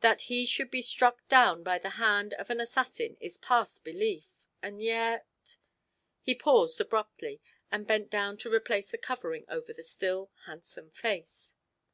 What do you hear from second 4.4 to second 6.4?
and yet" He